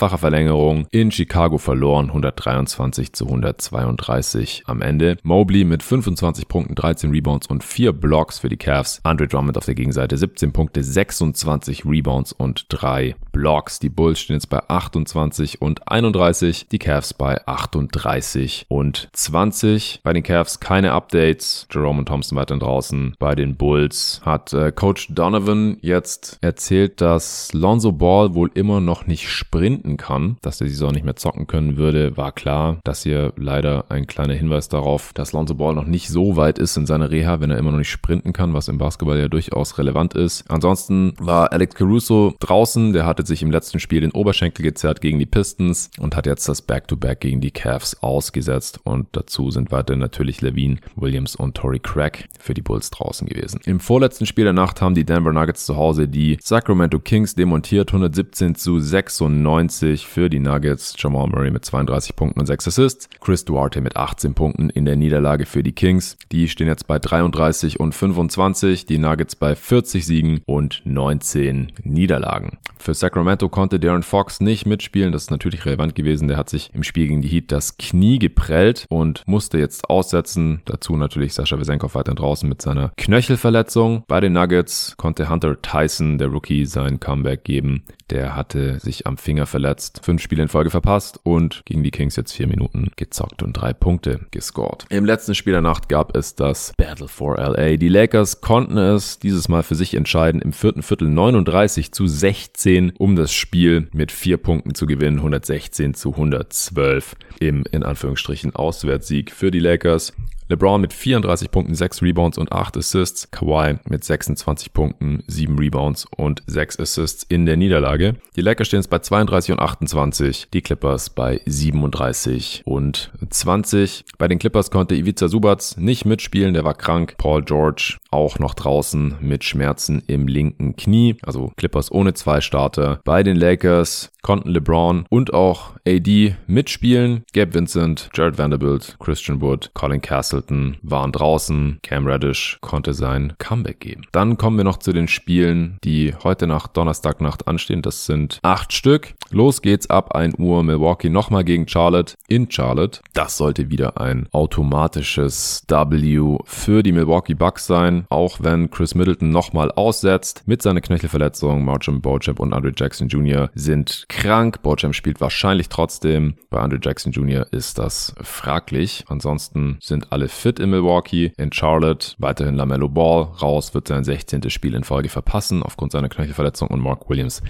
zweifacher 0.09 0.17
Verlängerung 0.17 0.88
in 0.91 1.11
Chicago 1.11 1.57
verloren. 1.57 2.07
123 2.07 3.13
zu 3.13 3.25
132 3.25 4.63
am 4.65 4.81
Ende. 4.81 5.17
Mobley 5.23 5.63
mit 5.63 5.83
25 5.83 6.47
Punkten, 6.47 6.75
13 6.75 7.11
Rebounds 7.11 7.47
und 7.47 7.63
4 7.63 7.94
Blocks 7.94 8.39
für 8.39 8.50
die 8.50 8.57
Cavs. 8.57 8.99
Andre 9.04 9.28
Drummond 9.28 9.57
auf 9.57 9.66
der 9.66 9.75
Gegenseite 9.75 10.18
17 10.18 10.51
Punkte, 10.51 10.83
26 10.83 11.85
Rebounds 11.85 12.33
und 12.33 12.66
3 12.69 13.16
Blocks. 13.31 13.80
Die 13.80 13.89
Bulls 13.89 14.19
stehen 14.19 14.35
jetzt 14.35 14.49
bei 14.49 14.61
28 14.68 15.61
und 15.61 15.87
31. 15.87 16.68
Die 16.69 16.80
Cavs 16.80 17.13
bei 17.13 17.45
38 17.45 18.66
und 18.68 19.09
20. 19.13 19.59
20. 19.59 20.01
Bei 20.04 20.13
den 20.13 20.23
Cavs 20.23 20.59
keine 20.59 20.94
Updates. 20.94 21.68
Jerome 21.71 21.99
und 21.99 22.07
Thompson 22.07 22.37
weiterhin 22.37 22.59
draußen. 22.59 23.16
Bei 23.19 23.35
den 23.35 23.56
Bulls 23.56 24.21
hat 24.23 24.54
äh, 24.54 24.71
Coach 24.71 25.07
Donovan 25.13 25.78
jetzt 25.81 26.39
erzählt, 26.42 27.01
dass 27.01 27.54
Lonzo 27.54 27.92
Ball 27.92 28.33
wohl 28.33 28.49
immer 28.54 28.81
noch 28.81 29.06
nicht 29.06 29.30
sprinten 29.30 29.97
kann, 29.99 30.37
dass 30.41 30.59
er 30.59 30.65
die 30.65 30.71
Saison 30.71 30.91
nicht 30.91 31.06
mehr 31.06 31.15
zocken 31.15 31.45
können 31.45 31.77
würde. 31.77 32.18
War 32.18 32.31
klar. 32.31 32.79
Das 32.83 33.03
hier 33.03 33.33
leider 33.35 33.85
ein 33.89 34.07
kleiner 34.07 34.33
Hinweis 34.33 34.69
darauf, 34.69 35.13
dass 35.13 35.33
Lonzo 35.33 35.53
Ball 35.53 35.75
noch 35.75 35.85
nicht 35.85 36.09
so 36.09 36.35
weit 36.35 36.57
ist 36.57 36.75
in 36.77 36.87
seiner 36.87 37.11
Reha, 37.11 37.39
wenn 37.39 37.51
er 37.51 37.59
immer 37.59 37.71
noch 37.71 37.77
nicht 37.77 37.91
sprinten 37.91 38.33
kann, 38.33 38.56
was 38.56 38.68
im 38.68 38.79
Basketball 38.79 39.19
ja 39.19 39.27
durchaus 39.27 39.77
relevant 39.77 40.15
ist. 40.15 40.49
Ansonsten 40.49 41.13
war 41.19 41.51
Alex 41.51 41.75
Caruso 41.75 42.33
draußen. 42.39 42.94
Der 42.94 43.06
hatte 43.06 43.25
sich 43.25 43.44
im 43.44 43.51
letzten 43.51 43.79
Spiel 43.79 44.01
den 44.01 44.11
Oberschenkel 44.11 44.63
gezerrt 44.63 45.01
gegen 45.01 45.19
die 45.19 45.25
Pistons 45.25 45.91
und 45.99 46.15
hat 46.15 46.25
jetzt 46.25 46.49
das 46.49 46.61
Back-to-Back 46.61 47.19
-Back 47.19 47.21
gegen 47.21 47.41
die 47.41 47.51
Cavs 47.51 48.01
ausgesetzt 48.01 48.79
und 48.83 49.07
dazu 49.11 49.51
sind 49.51 49.71
weiter 49.71 49.95
natürlich 49.95 50.41
Levine, 50.41 50.77
Williams 50.95 51.35
und 51.35 51.56
Tory 51.56 51.79
Craig 51.79 52.29
für 52.39 52.53
die 52.53 52.61
Bulls 52.61 52.89
draußen 52.89 53.27
gewesen. 53.27 53.59
Im 53.65 53.79
vorletzten 53.79 54.25
Spiel 54.25 54.45
der 54.45 54.53
Nacht 54.53 54.81
haben 54.81 54.95
die 54.95 55.06
Denver 55.06 55.33
Nuggets 55.33 55.65
zu 55.65 55.75
Hause 55.75 56.07
die 56.07 56.37
Sacramento 56.41 56.99
Kings 56.99 57.35
demontiert, 57.35 57.89
117 57.89 58.56
zu 58.56 58.79
96 58.79 59.88
für 59.97 60.29
die 60.29 60.39
Nuggets. 60.39 60.93
Jamal 60.97 61.27
Murray 61.27 61.51
mit 61.51 61.65
32 61.65 62.15
Punkten 62.15 62.39
und 62.39 62.45
6 62.45 62.67
Assists. 62.69 63.09
Chris 63.19 63.43
Duarte 63.43 63.81
mit 63.81 63.97
18 63.97 64.33
Punkten 64.33 64.69
in 64.69 64.85
der 64.85 64.95
Niederlage 64.95 65.45
für 65.45 65.63
die 65.63 65.73
Kings. 65.73 66.15
Die 66.31 66.47
stehen 66.47 66.59
stehen 66.59 66.67
jetzt 66.67 66.87
bei 66.87 66.99
33 66.99 67.79
und 67.79 67.95
25, 67.95 68.85
die 68.85 68.97
Nuggets 68.97 69.35
bei 69.35 69.55
40 69.55 70.05
Siegen 70.05 70.41
und 70.45 70.81
19 70.83 71.71
Niederlagen. 71.83 72.57
Für 72.77 72.93
Sacramento 72.93 73.49
konnte 73.49 73.79
Darren 73.79 74.03
Fox 74.03 74.39
nicht 74.39 74.65
mitspielen, 74.65 75.11
das 75.11 75.23
ist 75.23 75.31
natürlich 75.31 75.65
relevant 75.65 75.95
gewesen. 75.95 76.27
Der 76.27 76.35
hat 76.35 76.49
sich 76.49 76.69
im 76.73 76.83
Spiel 76.83 77.07
gegen 77.07 77.21
die 77.21 77.29
Heat 77.29 77.51
das 77.51 77.77
Knie 77.77 78.19
geprellt 78.19 78.85
und 78.89 79.23
musste 79.25 79.57
jetzt 79.57 79.89
aussetzen. 79.89 80.61
Dazu 80.65 80.95
natürlich 80.97 81.33
Sascha 81.33 81.57
Wesenkov 81.59 81.95
weiter 81.95 82.13
draußen 82.13 82.47
mit 82.47 82.61
seiner 82.61 82.91
Knöchelverletzung. 82.97 84.03
Bei 84.07 84.19
den 84.19 84.33
Nuggets 84.33 84.95
konnte 84.97 85.29
Hunter 85.29 85.61
Tyson, 85.61 86.17
der 86.17 86.27
Rookie, 86.27 86.65
sein 86.65 86.99
Comeback 86.99 87.43
geben. 87.43 87.83
Der 88.09 88.35
hatte 88.35 88.79
sich 88.79 89.07
am 89.07 89.17
Finger 89.17 89.45
verletzt, 89.45 89.79
fünf 90.02 90.21
Spiele 90.21 90.44
in 90.44 90.50
Folge 90.50 90.69
verpasst 90.69 91.19
und 91.24 91.64
gegen 91.66 91.83
die 91.83 91.92
Kings 91.92 92.16
jetzt 92.16 92.33
vier 92.33 92.48
Minuten 92.48 92.92
gezockt 92.95 93.44
und 93.44 93.54
drei 93.54 93.74
Punkte 93.74 94.21
gescored. 94.31 94.86
Im 94.90 95.06
letzten 95.06 95.36
Spiel 95.36 95.54
der 95.54 95.62
Nacht 95.62 95.90
gab 95.90 96.16
es 96.16 96.36
das 96.36 96.74
Battle 96.78 97.07
for 97.07 97.38
LA. 97.38 97.78
Die 97.78 97.90
Lakers 97.90 98.42
konnten 98.42 98.78
es 98.78 99.19
dieses 99.19 99.50
Mal 99.50 99.64
für 99.64 99.76
sich 99.76 99.94
entscheiden, 99.94 100.42
im 100.42 100.54
vierten 100.54 100.83
Viertel 100.83 101.09
39 101.09 101.92
zu 101.92 102.07
16, 102.07 102.94
um 102.98 103.16
das 103.16 103.33
Spiel 103.33 103.88
mit 103.94 104.12
vier 104.12 104.38
Punkten 104.38 104.76
zu 104.76 104.86
gewinnen, 104.86 105.18
116 105.18 105.94
zu 105.94 106.12
112 106.12 107.16
im 107.40 107.64
in 107.71 107.83
Anführungsstrichen 107.83 108.56
Auswärtssieg 108.56 109.31
für 109.31 109.52
die 109.52 109.59
Lakers. 109.59 110.14
LeBron 110.49 110.81
mit 110.81 110.94
34 110.94 111.51
Punkten, 111.51 111.75
6 111.75 112.01
Rebounds 112.01 112.39
und 112.39 112.51
8 112.51 112.77
Assists. 112.77 113.29
Kawhi 113.29 113.77
mit 113.87 114.03
26 114.03 114.73
Punkten, 114.73 115.23
7 115.27 115.57
Rebounds 115.59 116.07
und 116.18 116.41
6 116.47 116.79
Assists 116.79 117.23
in 117.29 117.45
der 117.45 117.56
Niederlage. 117.56 118.15
Die 118.35 118.41
Lakers 118.41 118.68
stehen 118.68 118.79
jetzt 118.79 118.89
bei 118.89 118.97
32 118.97 119.51
und 119.51 119.59
28, 119.59 120.47
die 120.51 120.61
Clippers 120.61 121.11
bei 121.11 121.41
37 121.45 122.63
und 122.65 123.11
20. 123.29 124.06
Bei 124.18 124.27
den 124.27 124.39
Clippers 124.39 124.71
konnte 124.71 124.95
Ivica 124.95 125.27
Subac 125.27 125.77
nicht 125.77 126.06
mitspielen, 126.06 126.56
der 126.56 126.63
war 126.63 126.73
krank. 126.73 127.15
Paul 127.18 127.44
George 127.44 127.97
auch 128.09 128.39
noch 128.39 128.56
draußen 128.56 129.18
mit 129.21 129.44
Schmerzen 129.44 130.01
im 130.07 130.27
linken 130.27 130.75
Knie. 130.75 131.18
Also 131.21 131.51
Clippers 131.57 131.91
ohne 131.91 132.15
zwei 132.15 132.41
Starter. 132.41 133.01
Bei 133.06 133.21
den 133.21 133.35
Lakers 133.35 134.11
konnten 134.21 134.49
LeBron 134.49 135.06
und 135.09 135.33
auch 135.33 135.73
AD 135.87 136.35
mitspielen. 136.47 137.23
Gabe 137.33 137.53
Vincent, 137.53 138.09
Jared 138.13 138.37
Vanderbilt, 138.37 138.97
Christian 138.99 139.41
Wood, 139.41 139.71
Colin 139.73 140.01
Castleton 140.39 140.77
waren 140.81 141.11
draußen. 141.11 141.79
Cam 141.83 142.07
Reddish 142.07 142.57
konnte 142.61 142.93
sein 142.93 143.33
Comeback 143.39 143.81
geben. 143.81 144.03
Dann 144.13 144.37
kommen 144.37 144.57
wir 144.57 144.63
noch 144.63 144.77
zu 144.77 144.93
den 144.93 145.09
Spielen, 145.09 145.77
die 145.83 146.13
heute 146.23 146.47
nach 146.47 146.67
Donnerstagnacht 146.67 147.47
anstehen. 147.47 147.81
Das 147.81 148.05
sind 148.05 148.39
acht 148.41 148.71
Stück. 148.71 149.15
Los 149.31 149.61
geht's 149.61 149.89
ab 149.89 150.15
1 150.15 150.39
Uhr. 150.39 150.63
Milwaukee 150.63 151.09
nochmal 151.09 151.43
gegen 151.43 151.67
Charlotte 151.67 152.15
in 152.27 152.49
Charlotte. 152.49 153.01
Das 153.13 153.37
sollte 153.37 153.69
wieder 153.69 153.99
ein 153.99 154.27
automatisches 154.31 155.63
W 155.67 156.37
für 156.45 156.83
die 156.83 156.93
Milwaukee 156.93 157.33
Bucks 157.33 157.67
sein. 157.67 158.05
Auch 158.09 158.37
wenn 158.39 158.71
Chris 158.71 158.95
Middleton 158.95 159.29
nochmal 159.29 159.71
aussetzt 159.71 160.43
mit 160.45 160.61
seiner 160.61 160.81
Knöchelverletzung. 160.81 161.65
Marjam 161.65 162.01
Beauchamp 162.01 162.39
und 162.39 162.53
Andre 162.53 162.71
Jackson 162.75 163.09
Jr. 163.09 163.49
sind 163.55 164.05
krank. 164.07 164.61
Beauchamp 164.61 164.95
spielt 164.95 165.19
wahrscheinlich 165.19 165.67
trotzdem. 165.67 166.35
Bei 166.49 166.59
Andre 166.59 166.79
Jackson 166.81 167.11
Jr. 167.11 167.45
ist 167.51 167.77
das 167.77 168.15
fraglich. 168.21 169.03
Ansonsten 169.09 169.77
sind 169.81 170.11
alle 170.11 170.29
fit 170.30 170.59
in 170.59 170.69
Milwaukee. 170.69 171.31
In 171.38 171.52
Charlotte 171.52 172.16
weiterhin 172.18 172.56
LaMelo 172.56 172.90
Ball 172.90 173.24
raus, 173.42 173.74
wird 173.74 173.88
sein 173.88 174.04
16. 174.04 174.50
Spiel 174.50 174.76
in 174.76 174.83
Folge 174.83 175.09
verpassen 175.09 175.64
aufgrund 175.64 175.92
seiner 175.92 176.09
Knöchelverletzung 176.09 176.69
und 176.69 176.81
Mark 176.81 177.09
Williams 177.09 177.42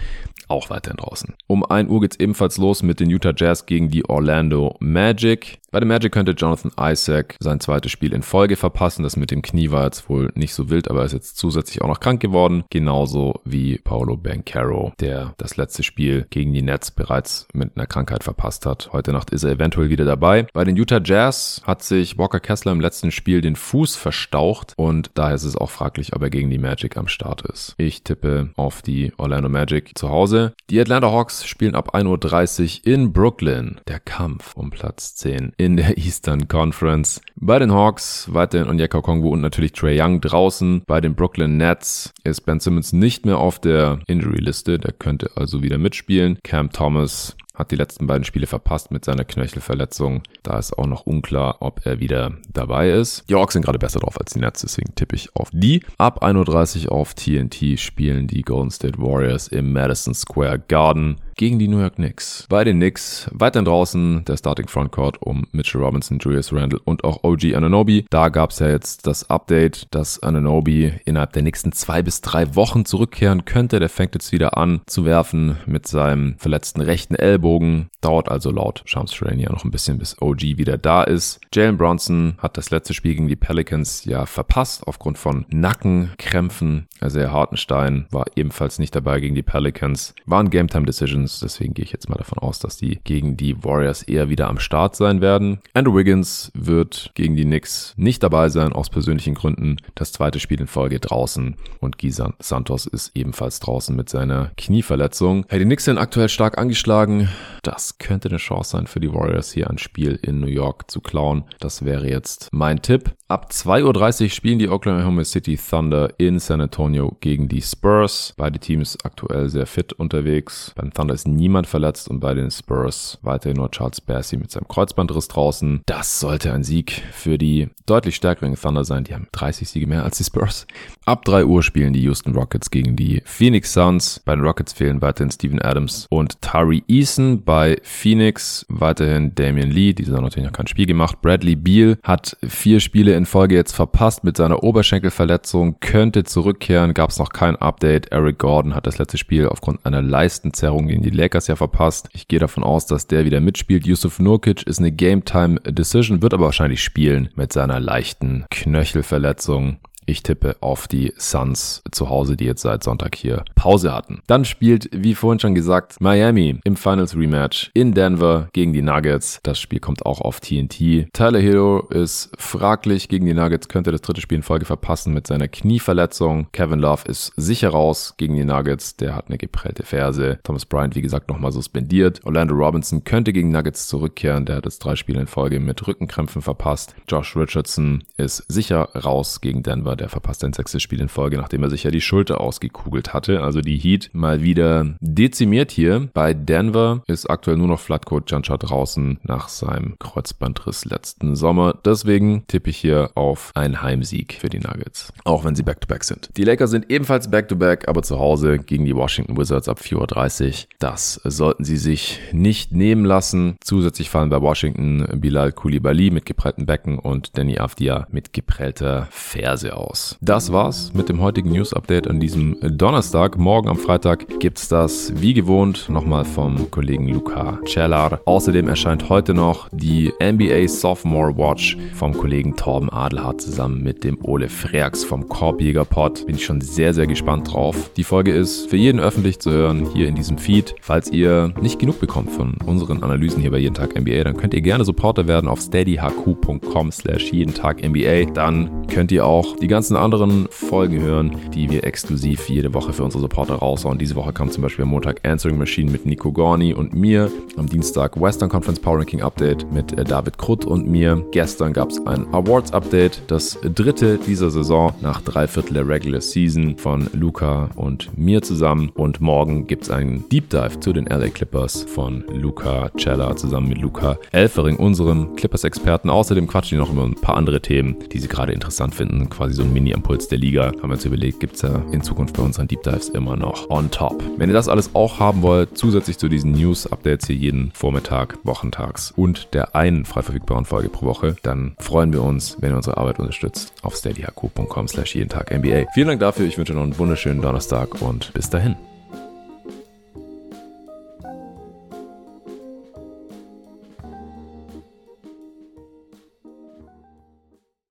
auch 0.48 0.70
weiterhin 0.70 0.98
draußen. 0.98 1.36
Um 1.48 1.64
1 1.64 1.90
Uhr 1.90 2.02
geht's 2.02 2.20
ebenfalls 2.20 2.58
los 2.58 2.84
mit 2.84 3.00
den 3.00 3.10
Utah 3.10 3.34
Jazz 3.36 3.66
gegen 3.66 3.90
die 3.90 4.08
Orlando 4.10 4.76
Magic. 4.80 5.60
Bei 5.72 5.80
den 5.80 5.88
Magic 5.88 6.12
könnte 6.12 6.32
Jonathan 6.32 6.72
Isaac 6.80 7.36
sein 7.40 7.60
zweites 7.60 7.92
Spiel 7.92 8.14
in 8.14 8.24
Folge 8.24 8.56
verpassen. 8.56 9.04
Das 9.04 9.18
mit 9.18 9.30
dem 9.30 9.44
Knie 9.44 9.70
war 9.70 9.86
jetzt 9.86 10.10
wohl 10.10 10.32
nicht 10.34 10.56
so 10.56 10.72
wild, 10.72 10.90
aber 10.90 11.02
er 11.02 11.06
ist 11.06 11.14
jetzt 11.14 11.38
zusätzlich 11.38 11.84
auch 11.84 11.88
noch 11.88 12.00
krank 12.00 12.20
geworden. 12.22 12.64
Genauso 12.72 13.42
wie 13.46 13.78
Paolo 13.78 14.18
Bancaro, 14.18 14.94
der 15.00 15.36
das 15.38 15.58
letzte 15.58 15.84
Spiel 15.84 16.26
gegen 16.32 16.54
die 16.54 16.64
Nets 16.64 16.90
bereits 16.90 17.48
mit 17.54 17.76
einer 17.76 17.86
Krankheit 17.86 18.24
verpasst 18.24 18.66
hat. 18.66 18.90
Heute 18.94 19.12
Nacht 19.12 19.30
ist 19.30 19.44
er 19.44 19.52
eventuell 19.52 19.90
wieder 19.90 20.06
dabei. 20.06 20.48
Bei 20.54 20.64
den 20.64 20.76
Utah 20.76 21.02
Jazz 21.04 21.62
hat 21.66 21.84
sich 21.84 22.18
Walker 22.18 22.40
Kessler 22.40 22.72
im 22.72 22.82
letzten 22.82 23.12
Spiel 23.12 23.42
den 23.42 23.56
Fuß 23.56 23.96
verstaucht 23.96 24.74
und 24.76 25.12
daher 25.14 25.36
ist 25.36 25.44
es 25.44 25.56
auch 25.56 25.70
fraglich, 25.70 26.16
ob 26.16 26.24
er 26.24 26.32
gegen 26.32 26.50
die 26.50 26.58
Magic 26.58 26.98
am 26.98 27.08
Start 27.08 27.44
ist. 27.44 27.76
Ich 27.78 28.04
tippe 28.04 28.50
auf 28.56 28.82
die 28.82 29.14
Orlando 29.18 29.50
Magic 29.50 29.92
zu 29.96 30.10
Hause. 30.10 30.54
Die 30.72 30.80
Atlanta 30.80 31.12
Hawks 31.12 31.46
spielen 31.46 31.76
ab 31.76 31.94
1.30 31.94 32.80
Uhr 32.80 32.88
in 32.92 33.14
Brooklyn. 33.14 33.80
Der 33.88 34.00
Kampf 34.00 34.56
um 34.56 34.72
Platz 34.72 35.14
10 35.14 35.54
in 35.60 35.76
der 35.78 35.98
Eastern 35.98 36.48
Conference. 36.48 37.22
Bei 37.36 37.60
den 37.60 37.72
Hawks 37.72 38.30
weiterhin 38.32 38.70
Onyeka 38.70 39.02
Kongwu 39.02 39.30
und 39.30 39.42
natürlich 39.42 39.74
Trey 39.74 40.02
Young 40.02 40.22
draußen. 40.22 40.84
Bei 40.88 41.02
den 41.02 41.16
Brooklyn 41.16 41.58
Nets 41.58 42.14
ist 42.24 42.42
Ben 42.42 42.60
Simmons 42.60 42.94
nicht 42.94 43.26
mehr 43.26 43.38
auf 43.38 43.60
der 43.60 44.00
Injury-Liste. 44.08 44.80
Der 44.80 44.94
könnte 44.94 45.30
also 45.36 45.62
wieder 45.62 45.78
mitspielen. 45.78 46.40
Cam 46.44 46.72
Thomas 46.72 47.36
hat 47.60 47.72
die 47.72 47.76
letzten 47.76 48.08
beiden 48.08 48.24
Spiele 48.24 48.48
verpasst 48.48 48.90
mit 48.90 49.04
seiner 49.04 49.26
Knöchelverletzung. 49.26 50.24
Da 50.44 50.58
ist 50.58 50.78
auch 50.78 50.88
noch 50.88 51.06
unklar, 51.06 51.58
ob 51.60 51.86
er 51.86 52.00
wieder 52.00 52.38
dabei 52.52 52.92
ist. 52.92 53.30
Die 53.30 53.36
Hawks 53.36 53.54
sind 53.54 53.66
gerade 53.66 53.78
besser 53.78 54.00
drauf 54.00 54.18
als 54.18 54.32
die 54.32 54.40
Nets, 54.40 54.62
deswegen 54.62 54.96
tippe 54.96 55.18
ich 55.18 55.36
auf 55.36 55.50
die. 55.52 55.84
Ab 55.98 56.24
1.30 56.24 56.86
Uhr 56.86 56.94
auf 56.94 57.14
TNT 57.14 57.78
spielen 57.78 58.28
die 58.28 58.44
Golden 58.44 58.72
State 58.72 58.98
Warriors 58.98 59.50
im 59.50 59.74
Madison 59.74 60.14
Square 60.14 60.64
Garden 60.70 61.18
gegen 61.40 61.58
die 61.58 61.70
New 61.70 61.80
York 61.80 61.96
Knicks. 61.96 62.46
Bei 62.50 62.66
den 62.66 62.80
Knicks 62.80 63.30
weiterhin 63.32 63.64
draußen 63.64 64.26
der 64.26 64.36
Starting 64.36 64.68
Frontcourt 64.68 65.22
um 65.22 65.48
Mitchell 65.54 65.82
Robinson, 65.82 66.20
Julius 66.20 66.52
Randle 66.52 66.82
und 66.84 67.06
auch 67.06 67.24
OG 67.24 67.56
Ananobi. 67.56 68.06
Da 68.10 68.28
gab 68.28 68.50
es 68.50 68.60
ja 68.60 68.68
jetzt 68.68 69.08
das 69.08 69.30
Update, 69.30 69.88
dass 69.92 70.22
Ananobi 70.22 70.92
innerhalb 71.06 71.32
der 71.32 71.44
nächsten 71.44 71.72
zwei 71.72 72.02
bis 72.02 72.20
drei 72.20 72.56
Wochen 72.56 72.84
zurückkehren 72.84 73.46
könnte. 73.46 73.80
Der 73.80 73.88
fängt 73.88 74.16
jetzt 74.16 74.34
wieder 74.34 74.58
an 74.58 74.82
zu 74.86 75.06
werfen 75.06 75.56
mit 75.66 75.88
seinem 75.88 76.36
verletzten 76.40 76.82
rechten 76.82 77.16
Ellbogen. 77.16 77.90
Dauert 78.02 78.28
also 78.28 78.52
laut 78.52 78.82
Shams 78.84 79.14
Charania 79.14 79.50
noch 79.50 79.64
ein 79.64 79.72
bisschen, 79.72 79.98
bis 79.98 80.22
OG 80.22 80.42
wieder 80.42 80.78
da 80.78 81.04
ist. 81.04 81.40
Jalen 81.54 81.78
Bronson 81.78 82.34
hat 82.40 82.58
das 82.58 82.70
letzte 82.70 82.94
Spiel 82.94 83.16
gegen 83.16 83.30
die 83.30 83.38
Pelicans 83.38 84.04
ja 84.04 84.26
verpasst 84.26 84.86
aufgrund 84.86 85.18
von 85.18 85.46
Nackenkrämpfen. 85.48 86.90
Also 87.00 87.20
der 87.20 87.32
Hartenstein 87.32 88.08
war 88.12 88.26
ebenfalls 88.36 88.78
nicht 88.78 88.94
dabei 88.94 89.22
gegen 89.22 89.36
die 89.36 89.42
Pelicans. 89.42 90.14
Waren 90.26 90.50
Game 90.50 90.68
Time 90.68 90.86
Decisions 90.86 91.29
Pelicans. 91.30 91.40
Deswegen 91.40 91.74
gehe 91.74 91.86
ich 91.86 91.92
jetzt 91.92 92.10
mal 92.10 92.18
davon 92.18 92.40
aus, 92.40 92.60
dass 92.60 92.78
die 92.78 93.00
gegen 93.04 93.38
die 93.38 93.64
Warriors 93.64 94.04
eher 94.04 94.30
wieder 94.30 94.48
am 94.48 94.60
Start 94.60 94.96
sein 94.96 95.22
werden. 95.22 95.60
Andrew 95.74 95.96
Wiggins 95.96 96.52
wird 96.54 97.12
gegen 97.14 97.36
die 97.36 97.46
Knicks 97.46 97.94
nicht 97.98 98.24
dabei 98.24 98.50
sein, 98.50 98.74
aus 98.74 98.90
persönlichen 98.90 99.36
Gründen. 99.36 99.78
Das 99.96 100.12
zweite 100.12 100.40
Spiel 100.40 100.60
in 100.60 100.68
Folge 100.68 101.00
draußen 101.00 101.56
und 101.80 101.98
Gisan 101.98 102.34
Santos 102.40 102.86
ist 102.86 103.12
ebenfalls 103.16 103.60
draußen 103.60 103.96
mit 103.96 104.10
seiner 104.10 104.52
Knieverletzung. 104.58 105.46
Hey, 105.50 105.60
die 105.60 105.66
Knicks 105.66 105.86
sind 105.86 105.98
aktuell 105.98 106.30
stark 106.30 106.58
angeschlagen. 106.58 107.30
Das 107.64 107.98
könnte 107.98 108.30
eine 108.30 108.38
Chance 108.38 108.72
sein 108.72 108.88
für 108.88 109.00
die 109.00 109.14
Warriors 109.14 109.52
hier 109.52 109.70
ein 109.70 109.78
Spiel 109.78 110.20
in 110.22 110.40
New 110.40 110.48
York 110.48 110.90
zu 110.90 111.02
klauen. 111.02 111.44
Das 111.60 111.86
wäre 111.86 112.10
jetzt 112.10 112.50
mein 112.52 112.82
Tipp. 112.82 113.14
Ab 113.28 113.50
2.30 113.52 114.24
Uhr 114.24 114.30
spielen 114.30 114.58
die 114.58 114.70
Oklahoma 114.70 115.24
City 115.24 115.56
Thunder 115.56 116.10
in 116.18 116.40
San 116.40 116.62
Antonio 116.62 117.16
gegen 117.20 117.48
die 117.48 117.62
Spurs. 117.62 118.34
Beide 118.38 118.58
Teams 118.58 118.98
aktuell 119.04 119.50
sehr 119.50 119.68
fit 119.68 119.94
unterwegs. 119.94 120.74
Beim 120.76 120.92
Thunder 120.92 121.14
ist 121.20 121.28
niemand 121.28 121.68
verletzt 121.68 122.08
und 122.08 122.20
bei 122.20 122.34
den 122.34 122.50
Spurs 122.50 123.18
weiterhin 123.22 123.58
nur 123.58 123.72
Charles 123.72 124.00
Bassey 124.00 124.38
mit 124.38 124.52
seinem 124.52 124.68
Kreuzbandriss 124.68 125.28
draußen. 125.28 125.82
Das 125.86 126.20
sollte 126.20 126.54
ein 126.54 126.64
Sieg 126.64 127.02
für 127.12 127.38
die 127.38 127.70
deutlich 127.86 128.16
stärkeren 128.16 128.56
Thunder 128.56 128.86
sein. 128.86 129.04
Die 129.04 129.14
haben 129.14 129.28
30 129.32 129.68
Siege 129.68 129.88
mehr 129.88 130.04
als 130.04 130.18
die 130.18 130.24
Spurs. 130.24 130.66
Ab 131.06 131.26
3 131.26 131.46
Uhr 131.46 131.64
spielen 131.64 131.92
die 131.92 132.02
Houston 132.04 132.34
Rockets 132.34 132.72
gegen 132.72 132.96
die 132.96 133.22
Phoenix 133.26 133.74
Suns. 133.74 134.22
Bei 134.24 134.36
den 134.36 134.46
Rockets 134.46 134.74
fehlen 134.74 135.02
weiterhin 135.02 135.32
Steven 135.32 135.62
Adams 135.62 136.08
und 136.10 136.42
Tari 136.42 136.84
Eason. 136.88 137.44
Bei 137.44 137.78
Phoenix 137.84 138.66
weiterhin 138.70 139.36
Damian 139.36 139.72
Lee. 139.72 139.94
Dieser 139.94 140.16
hat 140.16 140.22
natürlich 140.22 140.48
noch 140.48 140.56
kein 140.56 140.68
Spiel 140.68 140.86
gemacht. 140.86 141.22
Bradley 141.22 141.56
Beal 141.56 141.98
hat 142.04 142.38
vier 142.48 142.80
Spiele 142.80 143.16
in 143.16 143.26
Folge 143.26 143.56
jetzt 143.56 143.74
verpasst 143.74 144.24
mit 144.24 144.38
seiner 144.38 144.64
Oberschenkelverletzung, 144.64 145.80
könnte 145.80 146.24
zurückkehren, 146.24 146.94
gab 146.94 147.10
es 147.10 147.20
noch 147.20 147.30
kein 147.30 147.56
Update. 147.58 148.12
Eric 148.12 148.38
Gordon 148.40 148.76
hat 148.76 148.88
das 148.88 149.00
letzte 149.00 149.18
Spiel 149.18 149.48
aufgrund 149.48 149.86
einer 149.86 150.02
Leistenzerrung 150.02 150.88
gegen 150.88 151.02
die 151.02 151.09
Lakers 151.10 151.48
ja 151.48 151.56
verpasst. 151.56 152.10
Ich 152.14 152.28
gehe 152.28 152.40
davon 152.40 152.64
aus, 152.64 152.86
dass 152.86 153.08
der 153.08 153.26
wieder 153.26 153.40
mitspielt. 153.40 153.86
Yusuf 153.86 154.20
Nurkic 154.20 154.64
ist 154.64 154.80
eine 154.80 154.92
Game 154.92 155.26
Time 155.26 155.60
Decision, 155.62 156.22
wird 156.22 156.34
aber 156.34 156.46
wahrscheinlich 156.46 156.84
spielen 156.84 157.30
mit 157.36 157.54
seiner 157.54 157.80
leichten 157.80 158.46
Knöchelverletzung. 158.50 159.80
Ich 160.10 160.24
tippe 160.24 160.56
auf 160.62 160.88
die 160.88 161.14
Suns 161.18 161.84
zu 161.92 162.10
Hause, 162.10 162.36
die 162.36 162.46
jetzt 162.46 162.64
seit 162.64 162.82
Sonntag 162.82 163.14
hier 163.14 163.46
Pause 163.54 163.94
hatten. 163.94 164.24
Dann 164.26 164.44
spielt, 164.44 164.90
wie 164.92 165.14
vorhin 165.14 165.40
schon 165.40 165.54
gesagt, 165.54 166.02
Miami 166.02 166.60
im 166.64 166.78
Finals 166.78 167.16
Rematch 167.16 167.70
in 167.76 167.94
Denver 167.94 168.50
gegen 168.52 168.74
die 168.74 168.82
Nuggets. 168.82 169.40
Das 169.44 169.60
Spiel 169.60 169.80
kommt 169.80 170.08
auch 170.08 170.20
auf 170.20 170.40
TNT. 170.40 171.14
Tyler 171.14 171.40
Hero 171.40 171.86
ist 171.92 172.32
fraglich 172.40 173.08
gegen 173.08 173.28
die 173.28 173.36
Nuggets, 173.36 173.68
könnte 173.68 173.92
das 173.92 174.02
dritte 174.02 174.20
Spiel 174.20 174.38
in 174.38 174.42
Folge 174.42 174.66
verpassen 174.66 175.14
mit 175.14 175.28
seiner 175.28 175.48
Knieverletzung. 175.48 176.48
Kevin 176.54 176.80
Love 176.80 177.08
ist 177.08 177.32
sicher 177.36 177.70
raus 177.70 178.16
gegen 178.18 178.34
die 178.34 178.46
Nuggets. 178.46 178.96
Der 178.96 179.16
hat 179.16 179.28
eine 179.28 179.38
geprellte 179.38 179.84
Ferse. 179.84 180.40
Thomas 180.42 180.66
Bryant, 180.66 180.96
wie 180.96 181.04
gesagt, 181.04 181.30
nochmal 181.30 181.52
suspendiert. 181.52 182.22
Orlando 182.26 182.56
Robinson 182.56 183.04
könnte 183.04 183.32
gegen 183.32 183.52
Nuggets 183.52 183.88
zurückkehren. 183.88 184.48
Der 184.48 184.56
hat 184.56 184.66
jetzt 184.66 184.80
drei 184.80 184.96
Spiele 184.96 185.22
in 185.22 185.28
Folge 185.28 185.60
mit 185.60 185.86
Rückenkrämpfen 185.86 186.42
verpasst. 186.42 186.96
Josh 187.08 187.36
Richardson 187.36 188.04
ist 188.18 188.44
sicher 188.48 188.90
raus 188.96 189.40
gegen 189.42 189.62
Denver. 189.62 189.99
Der 190.00 190.10
verpasst 190.10 190.44
ein 190.44 190.54
sechstes 190.54 190.82
Spiel 190.82 191.02
in 191.02 191.10
Folge, 191.10 191.38
nachdem 191.38 191.64
er 191.64 191.70
sich 191.70 191.84
ja 191.84 191.92
die 191.92 192.02
Schulter 192.02 192.40
ausgekugelt 192.40 193.14
hatte. 193.14 193.42
Also 193.44 193.62
die 193.62 193.78
Heat 193.78 194.10
mal 194.14 194.42
wieder 194.42 194.96
dezimiert 195.02 195.72
hier. 195.72 196.10
Bei 196.14 196.34
Denver 196.34 197.04
ist 197.08 197.30
aktuell 197.30 197.58
nur 197.58 197.68
noch 197.68 197.80
Flatcoat 197.80 198.32
Jancha 198.32 198.58
draußen 198.58 199.20
nach 199.24 199.50
seinem 199.50 199.98
Kreuzbandriss 200.00 200.86
letzten 200.86 201.36
Sommer. 201.36 201.78
Deswegen 201.84 202.46
tippe 202.48 202.70
ich 202.70 202.78
hier 202.78 203.12
auf 203.16 203.52
einen 203.56 203.82
Heimsieg 203.82 204.38
für 204.40 204.50
die 204.50 204.60
Nuggets. 204.60 205.12
Auch 205.26 205.44
wenn 205.44 205.56
sie 205.56 205.64
Back-to-Back 205.64 206.02
-back 206.02 206.06
sind. 206.06 206.30
Die 206.38 206.44
Lakers 206.44 206.72
sind 206.72 206.90
ebenfalls 206.90 207.30
Back-to-Back, 207.30 207.82
-back, 207.82 207.90
aber 207.90 208.04
zu 208.04 208.20
Hause 208.20 208.60
gegen 208.60 208.86
die 208.86 208.96
Washington 208.96 209.38
Wizards 209.38 209.68
ab 209.68 209.80
4.30 209.80 210.48
Uhr. 210.48 210.68
Das 210.80 211.20
sollten 211.24 211.66
sie 211.66 211.78
sich 211.78 212.20
nicht 212.32 212.72
nehmen 212.72 213.04
lassen. 213.04 213.58
Zusätzlich 213.62 214.10
fallen 214.10 214.30
bei 214.30 214.42
Washington 214.42 215.06
Bilal 215.16 215.52
Koulibaly 215.52 216.12
mit 216.12 216.26
geprellten 216.26 216.66
Becken 216.66 217.00
und 217.00 217.38
Danny 217.38 217.60
Avdia 217.60 218.08
mit 218.12 218.34
geprellter 218.34 219.08
Ferse 219.12 219.76
aus. 219.90 220.18
Das 220.22 220.52
war's 220.52 220.92
mit 220.94 221.10
dem 221.10 221.22
heutigen 221.22 221.52
News 221.52 221.74
Update 221.74 222.08
an 222.08 222.20
diesem 222.20 222.58
Donnerstag. 222.62 223.38
Morgen 223.38 223.70
am 223.70 223.78
Freitag 223.78 224.40
gibt's 224.40 224.68
das 224.68 225.12
wie 225.16 225.34
gewohnt 225.34 225.90
nochmal 225.90 226.26
vom 226.26 226.70
Kollegen 226.72 227.08
Luca 227.08 227.60
Cellar. 227.66 228.22
Außerdem 228.26 228.68
erscheint 228.68 229.10
heute 229.10 229.34
noch 229.34 229.70
die 229.72 230.12
NBA 230.22 230.68
Sophomore 230.68 231.36
Watch 231.36 231.78
vom 231.96 232.14
Kollegen 232.14 232.56
Torben 232.56 232.90
Adelhardt 232.90 233.42
zusammen 233.42 233.82
mit 233.82 234.04
dem 234.04 234.18
Ole 234.24 234.50
Freaks 234.50 235.04
vom 235.04 235.28
Korbjäger 235.28 235.86
Pod. 235.86 236.26
Bin 236.26 236.36
ich 236.36 236.46
schon 236.46 236.62
sehr, 236.62 236.94
sehr 236.94 237.08
gespannt 237.08 237.52
drauf. 237.52 237.92
Die 237.98 238.04
Folge 238.04 238.32
ist 238.32 238.70
für 238.70 238.78
jeden 238.78 239.00
öffentlich 239.00 239.40
zu 239.40 239.52
hören 239.52 239.88
hier 239.94 240.08
in 240.08 240.16
diesem 240.16 240.38
Feed. 240.38 240.76
Falls 240.82 241.12
ihr 241.12 241.54
nicht 241.62 241.80
genug 241.80 242.00
bekommt 242.00 242.32
von 242.32 242.56
unseren 242.66 243.04
Analysen 243.04 243.42
hier 243.42 243.52
bei 243.52 243.58
Jeden 243.58 243.76
Tag 243.76 244.00
NBA, 244.00 244.24
dann 244.24 244.38
könnt 244.38 244.54
ihr 244.54 244.62
gerne 244.62 244.86
Supporter 244.86 245.28
werden 245.28 245.50
auf 245.50 245.60
steadyhq.com 245.60 246.92
slash 246.92 247.32
jeden 247.32 247.54
Tag 247.54 247.84
NBA. 247.84 248.32
Dann 248.34 248.79
könnt 248.90 249.12
ihr 249.12 249.26
auch 249.26 249.56
die 249.58 249.68
ganzen 249.68 249.96
anderen 249.96 250.48
Folgen 250.50 251.02
hören, 251.02 251.36
die 251.54 251.70
wir 251.70 251.84
exklusiv 251.84 252.50
jede 252.50 252.74
Woche 252.74 252.92
für 252.94 253.04
unsere 253.04 253.22
Supporter 253.22 253.56
raushauen. 253.56 253.98
Diese 253.98 254.16
Woche 254.16 254.34
kam 254.34 254.50
zum 254.50 254.64
Beispiel 254.64 254.84
am 254.84 254.90
Montag 254.90 255.26
Answering 255.28 255.58
Machine 255.58 255.92
mit 255.92 256.06
Nico 256.06 256.32
Gorni 256.32 256.74
und 256.74 256.94
mir. 256.94 257.32
Am 257.58 257.68
Dienstag 257.68 258.20
Western 258.20 258.50
Conference 258.50 258.80
Power 258.80 259.00
Ranking 259.00 259.22
Update 259.22 259.72
mit 259.72 259.98
äh, 259.98 260.04
David 260.04 260.38
Krutt 260.38 260.66
und 260.66 260.88
mir. 260.88 261.24
Gestern 261.32 261.74
gab 261.74 261.92
es 261.92 262.06
ein 262.06 262.26
Awards 262.34 262.74
Update, 262.74 263.22
das 263.28 263.58
dritte 263.62 264.18
dieser 264.18 264.50
Saison 264.50 264.94
nach 265.02 265.22
drei 265.22 265.48
Viertel 265.48 265.74
der 265.76 265.88
Regular 265.88 266.22
Season 266.22 266.78
von 266.78 267.10
Luca 267.14 267.70
und 267.76 268.18
mir 268.18 268.42
zusammen. 268.42 268.90
Und 268.96 269.22
morgen 269.22 269.68
gibt 269.68 269.84
es 269.84 269.90
einen 269.90 270.28
Deep 270.30 270.50
Dive 270.50 270.80
zu 270.80 270.94
den 270.94 271.06
LA 271.06 271.30
Clippers 271.30 271.84
von 271.84 272.24
Luca 272.34 272.92
Cella 272.98 273.36
zusammen 273.36 273.70
mit 273.70 273.80
Luca 273.80 274.18
Elfering, 274.32 274.78
unserem 274.78 275.36
Clippers-Experten. 275.36 276.10
Außerdem 276.10 276.48
quatschen 276.48 276.78
wir 276.78 276.86
noch 276.86 276.92
über 276.92 277.04
ein 277.04 277.16
paar 277.16 277.38
andere 277.38 277.62
Themen, 277.62 277.98
die 278.12 278.20
Sie 278.20 278.28
gerade 278.28 278.54
interessant 278.80 278.96
finden. 278.96 279.30
Quasi 279.30 279.54
so 279.56 279.64
ein 279.64 279.74
Mini-Impuls 279.74 280.28
der 280.28 280.38
Liga. 280.38 280.68
Haben 280.68 280.90
wir 280.90 280.94
uns 280.94 281.06
überlegt, 281.06 281.40
gibt 281.40 281.56
es 281.56 281.64
ja 281.64 281.84
in 281.92 282.02
Zukunft 282.02 282.38
bei 282.38 282.44
unseren 282.44 282.68
Deep 282.68 282.84
Dives 282.84 283.10
immer 283.10 283.36
noch 283.36 283.70
on 283.70 283.92
top. 283.92 284.24
Wenn 284.38 284.50
ihr 284.50 284.54
das 284.54 284.70
alles 284.70 284.96
auch 284.96 285.20
haben 285.20 285.42
wollt, 285.42 285.78
zusätzlich 285.78 286.18
zu 286.18 286.30
diesen 286.30 286.54
News-Updates 286.54 287.28
hier 287.28 287.36
jeden 287.36 287.72
Vormittag, 287.74 288.38
wochentags 288.44 289.12
und 289.12 289.54
der 289.54 289.76
einen 289.76 290.06
frei 290.06 290.22
verfügbaren 290.22 290.66
Folge 290.66 290.90
pro 290.90 291.06
Woche, 291.06 291.36
dann 291.44 291.76
freuen 291.80 292.14
wir 292.14 292.24
uns, 292.24 292.58
wenn 292.60 292.72
ihr 292.72 292.78
unsere 292.78 292.98
Arbeit 292.98 293.20
unterstützt 293.20 293.74
auf 293.82 293.96
steadyhq.com 293.96 294.88
slash 294.88 295.16
jeden 295.16 295.30
Tag 295.30 295.52
NBA. 295.52 295.86
Vielen 295.94 296.08
Dank 296.08 296.20
dafür. 296.22 296.46
Ich 296.46 296.58
wünsche 296.58 296.74
noch 296.74 296.84
einen 296.84 296.98
wunderschönen 296.98 297.42
Donnerstag 297.42 298.02
und 298.02 298.34
bis 298.34 298.50
dahin. 298.50 298.89